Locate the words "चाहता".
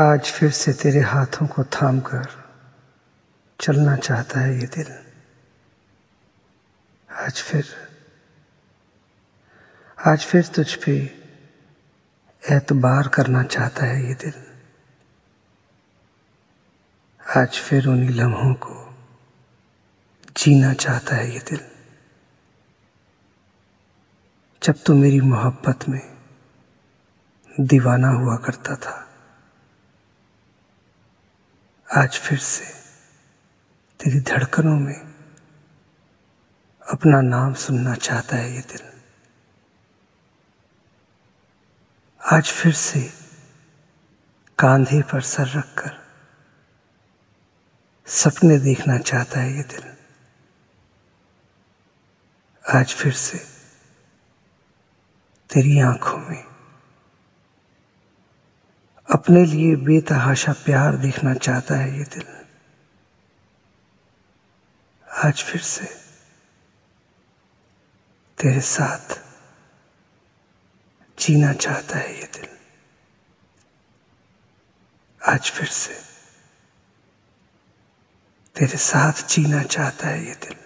3.96-4.40, 13.42-13.86, 20.74-21.16, 37.94-38.36, 48.98-49.40, 61.34-61.74, 71.52-71.98, 79.62-80.08